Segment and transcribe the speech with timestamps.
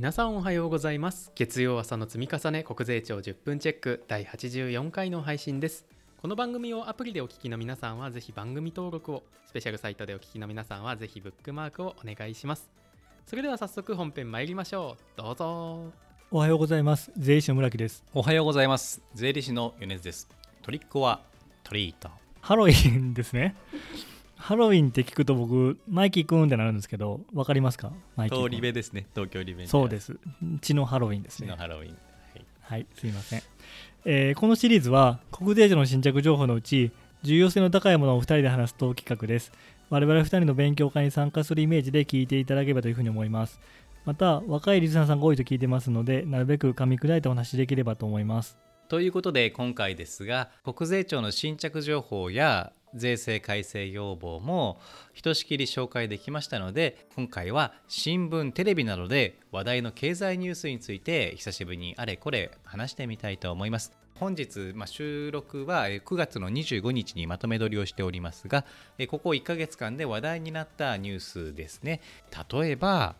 [0.00, 1.30] 皆さんおはようございます。
[1.34, 5.84] 月曜朝の積み重ね国税庁10分チェック第84回の配信です。
[6.22, 12.70] この番組をアプリでお聞きの皆さんはぜひ番組登録をスペシャルサイトでお聞きの皆さんはぜひブックマークをお願いします。
[13.26, 15.20] それでは早速本編参りましょう。
[15.20, 15.92] どうぞ。
[16.30, 17.12] おはようございます。
[17.18, 18.02] 税理士の村木です。
[18.14, 19.02] おはようございます。
[19.12, 20.30] 税理士の米津です。
[20.62, 21.20] トリックは
[21.62, 22.08] トリート。
[22.40, 23.54] ハロウィンですね
[24.40, 27.92] ハロウィンって聞くと僕マイキーくんってなるんですけどわかりますか？
[28.16, 29.06] マイキー通り部ですね。
[29.14, 30.16] 東京リベンジそうです。
[30.62, 31.88] 血のハロウィンです血ねのハロウィン。
[31.88, 31.94] は
[32.38, 32.46] い。
[32.60, 32.86] はい。
[32.94, 33.42] すいません、
[34.06, 36.90] えーこのシリーズは国税庁の新着情報のうち
[37.22, 39.52] 重要性の高いものを2人で話すトーク企画です。
[39.90, 43.60] 我々2人の勉強会に参加するイメージで聞いていただければというふうに思います。
[44.06, 48.56] また若いリスナーさんが多いと聞いてますのでなるべく噛み砕いてお話しできればと思います。
[48.88, 54.80] ということで今回ですが国税庁の新着情報や税制改正要望も
[55.12, 63.92] ひとしきり紹介できましたので今回は新聞テレビなどで話題の経済ニュースについて久しぶりにあれこれ話してみたいと思います。
[64.18, 68.66] 本日、まあ、収録は9月の25日にまとめ撮りをしておりますが
[69.08, 72.02] ここ1ヶ月間で話題になったニュースですね。
[72.52, 73.14] 例えば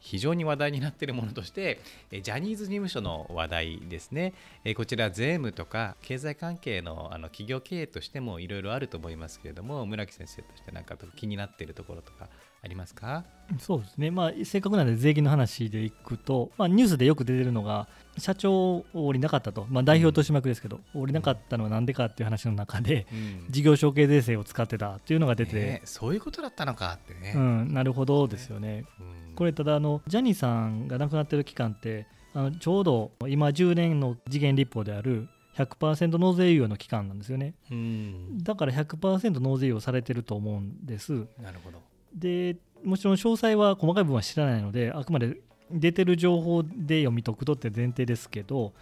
[0.00, 1.80] 非常に話題になっているものとして
[2.10, 4.34] ジャニーズ事務所の話題ですね。
[4.76, 12.28] こちら税務とか経済関係のあの企業経営としてもいろいろあると思いますけれども村木先生としてなんか気になっているところとか
[12.66, 13.24] ありますか？
[13.60, 17.86] そうですね、まあ、せっかくなんで税金の話でいくと、まあ、ニュースでよく出てるのが、
[18.18, 23.46] 社長を降りなかったと、まあ、代表取締役ですけど、降りなかったのはなんでかっていう話の中で、うん。
[23.48, 28.84] 事業承継税制を使ってたっていうのが出て、ねそういうことだったのかってね、うん、なるほどですよね。
[29.28, 29.34] うん。
[29.36, 37.54] これ、ただあの、ジャニーさんが亡くなってる期間って、あのちょうど今、10年の次元立法である100%納税猶予の期間なんですよね。
[37.70, 38.38] うん。
[38.42, 41.12] だから100%納税猶予されてると思うんです。
[41.40, 41.80] なるほど
[42.16, 45.38] でもちろん詳細は細かい部分は知らないのであくまで
[45.70, 48.72] 出てる情報で読み解くとって前提ですけど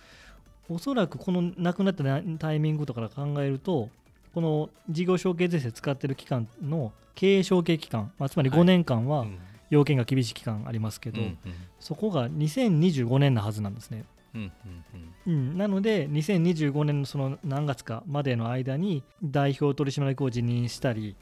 [0.68, 2.05] おそらくこの亡くなった
[2.39, 3.89] タイミングとかから考えると
[4.34, 8.61] この事業承継税制使ってる期間の経営承継期間、まあ、つまりはい。
[8.61, 9.39] 5年間はうん。
[9.70, 11.39] 要件が厳しい期間ありますけど、うん
[11.80, 14.05] そこが2025年なはずなんですね。
[14.34, 14.84] うんうん
[15.27, 15.51] うん。
[15.51, 21.16] うん、なので2025年のその何月かまでの間に代表取締役を辞任したり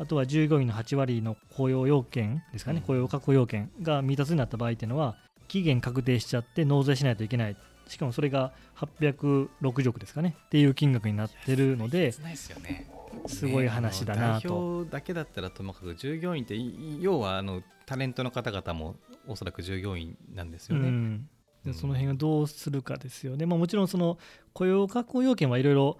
[0.00, 2.86] あとは従業員の8割の雇用要件ですかね、うん。
[2.86, 5.16] 雇用確保要件が未達になった場合っていうのは
[5.46, 7.56] 期限確定しちゃって納税しないといけない。
[7.86, 12.18] しかもそれが860億ですかねっていう金額になってるのです
[12.50, 12.90] よね。
[13.26, 14.48] すごい話だなと。
[14.48, 18.96] の代表だけだったらともかく従業員ってい要はあのタレントの方々も
[19.26, 20.88] おそらく従業員なんですよね。
[20.88, 21.28] うん。
[21.64, 24.16] でその辺をどうするかですよね、まあ、もちろんその
[24.54, 25.98] 雇用確保要件はいろいろ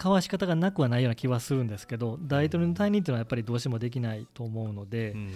[0.00, 5.30] 交わし方がなくはないような気はするんですけど大統領の退任っていうのはやっぱりどうしてもできないと思うので、うんうん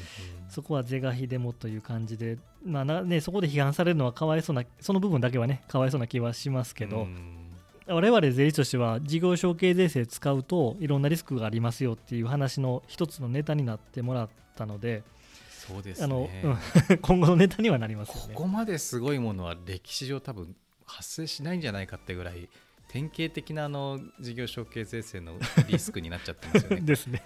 [0.48, 7.41] そこは是が非でもという感じで、まあなね、そこで批判されるのはかわいそうなその部分だけはねかわいそうな気はしますけど、うん
[7.86, 15.03] 我々税理士としては事業承継税制使うといろんなリスクがありますよっていう話の一つのネタになってもらったので、
[15.50, 16.42] そうですあのね。
[16.44, 18.34] うん 今後のネタにはなりますよね。
[18.34, 22.48] ここまですごいものは歴史上多分発生しないんじゃないかってぐらい
[22.94, 25.32] 典型的なあの事業承継税制の
[25.69, 26.81] リスクになっちゃってますよね。
[26.87, 27.22] ですね。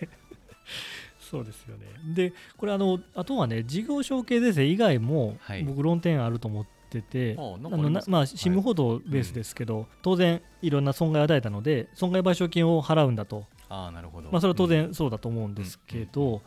[1.21, 1.85] そうですよね。
[2.15, 5.63] で、これあの、あとはね、事業承継税制以外も、はい。
[5.65, 14.31] 僕、論点あると思ってて、あなんあのまあ、新聞報道ベースですけど、当然、いろんな損害を与えたので、損害賠償金を払うんだと、ああなるほど。
[14.33, 14.71] まあ、それは当うん。
[14.71, 16.41] 然そうだと思うんですけど、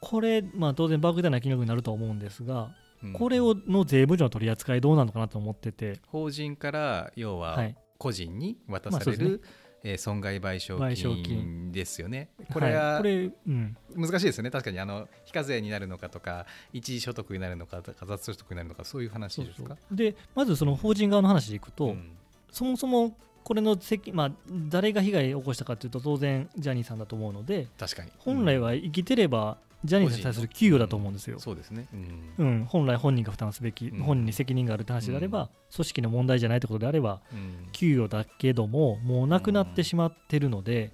[0.00, 2.74] これ、まあ、当然、莫大な金額になるとは思うんですが、
[3.04, 9.42] うんこれをの税務上の取り扱いどうなのかなと思ってて、法人から要ははい、個人に渡される、
[9.84, 11.72] えー損害賠償金金。
[11.72, 12.30] ですよね。
[12.52, 14.50] これは、いこれ、うん、難しいですよね。
[14.50, 19.76] 確かにあの非課税になるのかとか一時所得になるのかとか雑所得になるのかそういう話ですか？
[19.92, 22.10] うでまずその法人側の話でいくと、うん。
[22.50, 24.32] そもそもこれの責、まあ、
[24.68, 28.10] 誰が被害を起こしたかというと当然ジャニーさんだと思うので確かに。
[28.18, 31.38] 本来は生きてればジャニーさんに対する給与だと思うんですよ。
[31.38, 32.34] そうですね、うん。
[32.38, 34.02] うん、本来本人が負担すべき、うん。
[34.02, 35.48] 本人に責任があるって話であれば、うん。
[35.74, 37.68] 組織の問題じゃないってことであればうん。
[37.72, 40.92] 給与だけどももうなくなってしまってるので、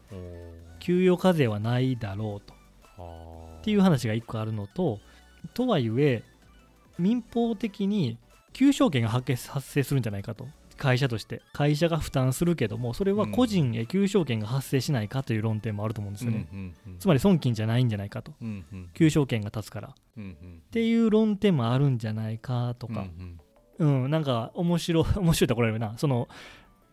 [0.81, 2.55] 給与課税はないだろうと。
[3.61, 5.01] っていう話が1個あるのと
[5.55, 6.23] とはいえ
[6.99, 8.19] 民法的に
[8.53, 16.47] 求償権が発生するんじゃないかと会社として会社が負担するけどもそれは個人へ求償権が発生しないかという論点もあると思うんですよね、
[16.99, 18.33] つまり損金じゃないんじゃないかと。
[18.95, 19.89] 求償権が立つから。
[19.89, 19.93] っ
[20.71, 23.07] ていう論点もあるんじゃないかとか、
[23.79, 24.11] うんうん。
[24.11, 25.97] なんか面白い 面白いところあるな。
[25.99, 26.29] その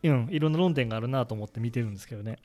[0.03, 2.39] うんいろんな論点があるなと思って見てるんですけどね。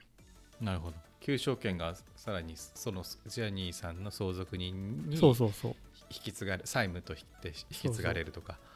[0.61, 0.97] うんなるほど。
[1.21, 5.75] 求償権がさらにそのジャニーさんの相続人にそうそうそう。
[6.11, 7.55] 引き継がれ債務として引
[7.91, 8.59] き継がれるとか。
[8.71, 8.76] うん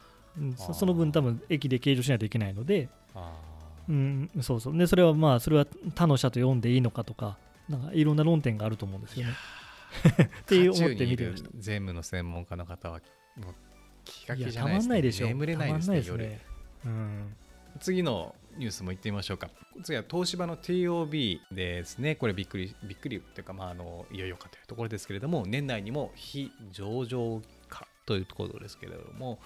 [0.73, 3.31] その分多分駅で計上しないといけないので、あ
[3.89, 4.77] うん、そうそう。
[4.77, 7.37] でそれはまあそれは他の社と読んでいいのかとか
[7.69, 9.33] なんかいろんな論点があると思うんですよね。
[10.41, 11.49] っていう思って見てました。
[11.55, 13.01] 税務の専門家の方は
[13.37, 13.55] もう
[14.05, 14.79] 気が気じゃないですね。
[14.79, 15.27] まんないでしょ。
[15.27, 16.41] 眠れないですねすね
[16.85, 17.35] うん。
[17.79, 19.49] 次のニュースも行ってみましょうか。
[19.83, 22.15] 次は東芝の TOB ですね。
[22.15, 29.39] これびっくりびっくりというか、まあ、あのいよいよかというところですけれども年内にも非上場化というところですけれどもこ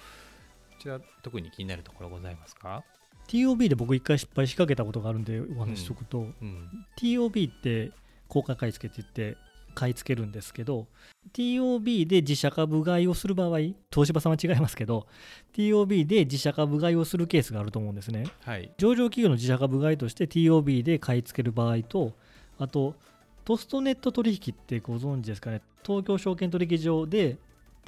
[0.80, 2.84] ちら特に気になるところございますか、
[3.28, 7.92] TOB で僕一回失敗しかけたことがあるんでお話ししとくと、うん、TOB って
[8.28, 9.38] 公開買い付けって言って
[9.74, 10.88] 買い付けるんですけど
[11.34, 13.60] TOB で自社株買いをする場合
[13.92, 15.06] 東芝さんは違いますけど
[15.54, 18.26] TOB で自社株買いをするケースがあると思うんですね。
[18.46, 18.72] はい。
[18.78, 22.14] 上場企業の自社株買いとして TOB で買い付ける場合と
[22.58, 22.96] あと
[23.44, 25.62] トストネット取引ってご存知ですかね？
[25.86, 27.38] 東京証券取引所で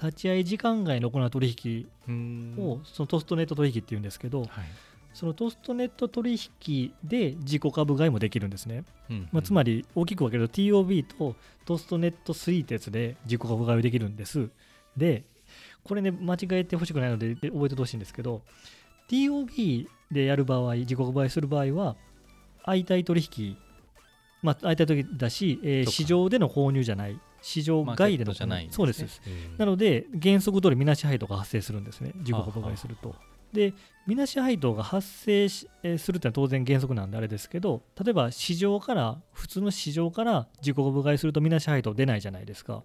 [0.01, 2.59] 立ち会い時間外に行う取引うーん。
[2.59, 4.49] をそのトストネット取引っていうんですけどはい。
[5.13, 8.83] そのトストネット取引で自己株買いもできるんですね。
[9.09, 9.29] うん。
[9.31, 11.35] まあ、つまり大きく分けると TOB と
[11.65, 14.49] トストネット3ってやつで自己株買いできるんです。
[14.95, 15.23] で、
[15.83, 18.43] これね、間違えてほしくないのでで覚えてほしいんですけど、
[19.09, 21.95] TOB でやる場合、自己株買いする場合は、
[22.65, 23.57] 相対取引、
[24.43, 29.01] まあ、相対取引だし、えー市場での購入じゃない、市場外でのじゃないんそうです。
[29.03, 33.15] ねうんなので、原則通りみなし配当が発生するんですね、自己株買いすると。
[33.53, 33.73] で、
[34.05, 42.83] みなし配当が発生しえーするってのは当然原則なんであれですけど、例えば市場から、普通の市場から自己株買いするとみなし配当出ないじゃないですか。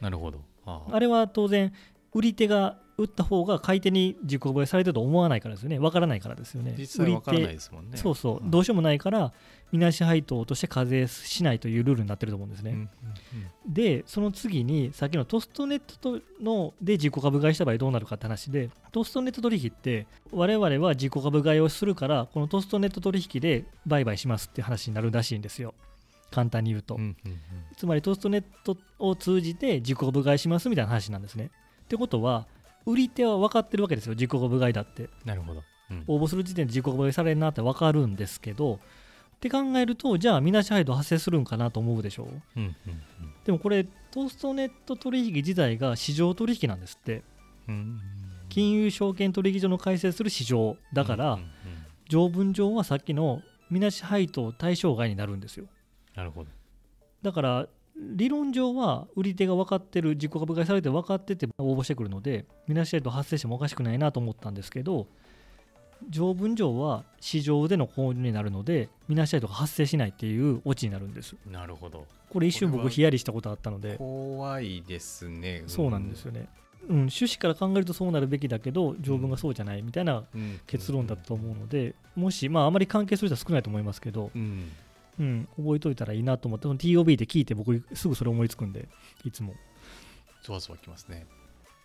[0.00, 1.72] なるほどあれは当然、
[2.12, 6.74] 売り手が売った方が買い手に自己株買いされてると思わないからですよね、わからないからですよね。
[6.78, 7.92] 実際わからないですもんね。
[7.92, 8.50] 手そうそう、ん。
[8.50, 9.32] どうしようもないから、
[9.72, 12.70] みなし配当として課税しないというルールになってると思うんですね。
[12.70, 12.88] うんうん
[13.66, 25.72] でその次にさっきのトストネットとので自己株買いした場合どうなるかって話でトストネット取引って我々は自己株買いをするからこのトストネット取引で売買しますって話になるらしいんですよ。
[26.30, 27.38] 簡単に言うと、うんうんうん。
[27.76, 31.50] つまりトストネットを通じて自己株買いしますみたいな話なんですね。
[31.84, 32.46] ってことは
[32.86, 35.08] 売り手は分かってるわけですよ自己株買いだって。
[35.24, 35.62] なるほど。
[35.90, 36.04] うん。
[36.06, 42.28] 応募する時点で自己株買いされるなって分かるんですけどって考えるとじゃあみなし配当発生するんかなと思うでしょう。
[42.56, 42.74] うんうん
[43.44, 47.22] でもこれトストネット取引自体が市場取引なんですって。
[47.68, 48.00] うんうん
[48.50, 51.48] 金融証券取引所の開設する市場だから、うんうんうん。
[52.08, 55.66] 条文上はさっきのみなし配当対象外になるんですよ。
[56.14, 56.50] なるほど。
[57.22, 57.66] だから
[57.96, 65.06] 理論上は売り手が分かってる自己株買いされて分かってて応募してくるのでみなし配当発生してもおかしくないなと思ったんですけど
[66.10, 71.36] 条文上は市場での購入になるのでみなし配当が発生しないっていうオチになるんです。
[71.50, 72.06] なるほど。
[72.30, 73.96] これ一瞬僕ヒヤリしたことあったので。
[73.96, 75.62] 怖いですね。
[75.66, 76.48] そうなんですよね、
[76.88, 80.60] うん、趣旨から考えるとそうなるべきだけど条文がそうじゃないみたいなうん。
[80.66, 84.70] 結論だと思うのでもしまああまり関係する人は少ないと思いますけど、うん
[85.18, 88.88] うん、覚えといたらいいなと思って TOB で聞いて僕すぐそれ思いつくんで
[89.24, 89.54] いつも。
[90.42, 91.26] そわそわきますね。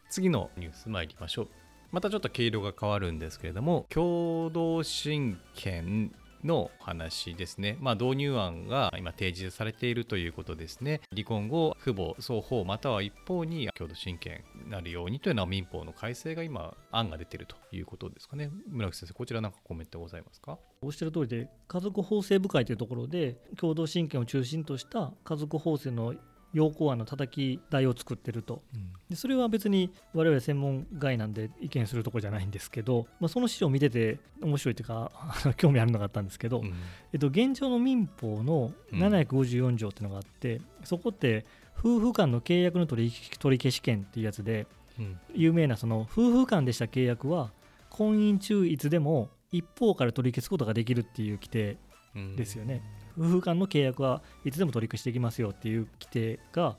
[0.10, 1.48] 次のニュース参りましょう。
[1.92, 11.02] またちょっと経路が変わるんですけれども共同親権の話ですね、まあ、導入案が今提示されているということですね。
[11.12, 18.50] 離婚後父母双方または一方に共同親権になるようにというのは民法の改正が今案が出ているということですかね。
[18.68, 20.58] 村木先生こちらなんかコメントございますか？
[20.82, 26.14] おっしゃる通りで家族法制部会というところで共同親権を中心とした家族法制の
[26.54, 28.62] 要項案の叩き台を作ってると。
[29.10, 35.12] でそれは別に我々専門外なんで意見するところじゃないんですけど、まあ、その資料を見てて面白いというか
[35.58, 36.74] 興味あるのがあったんですけど、うん。
[37.14, 39.00] えっと、現状の民法のうん。
[39.00, 41.46] 754条っていうのがあって、そこって
[41.78, 45.20] 夫婦間の契約の取り取り消し権っていうやつでうん。
[45.34, 47.52] 有名なその夫婦間でした契約は
[47.90, 51.72] 婚姻中いつでも一方から取り消すことができるっていう規定。
[51.72, 51.89] うん
[52.36, 52.82] ですよね。
[53.18, 56.78] 夫婦間の契約はいつでも取り消していきますよっていう規定が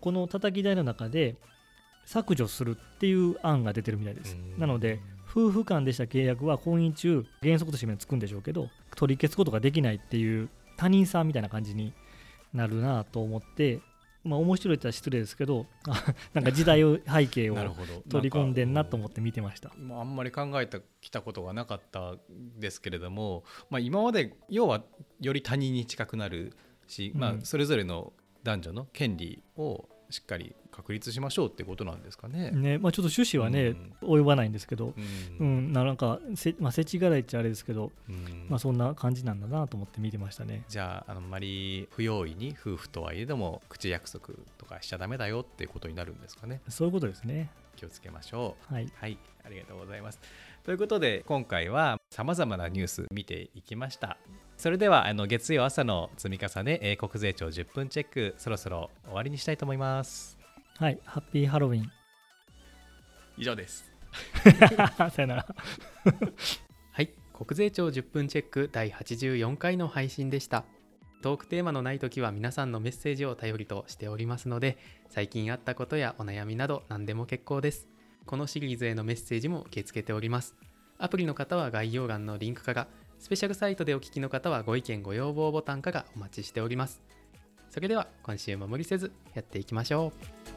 [0.00, 1.36] この叩き台の中で
[2.06, 4.36] 削除するっていう案が出てるみたいです。
[4.36, 4.58] うん。
[4.58, 5.00] なので
[5.30, 11.92] 夫婦間でした契約は婚姻中原則としてつくんでしょうけど取り消すことができないっていう他人さんみたいな感じに
[12.52, 13.80] なるなと思って
[14.24, 16.04] まあ面白いって失礼ですけどあ
[16.34, 17.56] なんか時代を 背景を
[18.08, 19.72] 取り込んでんなと思っって見てました。
[19.78, 22.16] まあ、あんまり考えてきたことがなかった
[22.58, 24.84] ですけれども、まあ、今まで要は
[25.20, 26.56] より他人に近くなる
[26.88, 27.42] し、まあう、ん。
[27.42, 28.12] それぞれの
[28.42, 32.52] 男女の権利をしっかり確立しましょうってことなんですかね。
[32.52, 34.94] ねまあ、ちょっと趣旨はね、及ばないんですけど、う
[35.40, 40.62] うんん、なんかせ、まあ、世知辛いっちゃあれですけど、うんまあ、そんな感じなんだなと思って見てましたね。
[40.68, 46.60] じゃああんまり不用意に夫婦とはいえども口約束とかしちゃダメだよっていうことになるんですかね。
[46.68, 47.50] そういうことですね。
[47.74, 48.72] 気をつけましょう。
[48.72, 48.88] はい。
[48.94, 50.20] はい、ありがとうございます。
[50.62, 54.16] ということで今回はさまざまなニュース見ていきました。
[54.56, 60.38] それではあの月曜朝の積み重ね英国税庁10分チェックそろそろ終わりにしたいと思います。
[60.78, 60.98] はい。
[61.04, 61.90] ハッピーハロウィン。
[63.36, 63.92] 以上です。
[65.10, 65.46] さよなら。
[66.92, 70.64] はい国税庁10分チェック第84回の配信でした
[71.20, 77.88] トークテーマのない時は皆さんのメッセージを頼りとしておりますので最近あったことやお悩みなど何でも結構です
[78.24, 80.54] このシリーズへのメッセージも受け付けております
[80.98, 87.02] アプリの方は概要欄のリンクからスペシャルサイトでお聞きの方はご意見ご要望ボタンからお待ちしております。
[87.70, 90.12] それでは今週も無理せずやっていきましょ
[90.50, 90.53] う。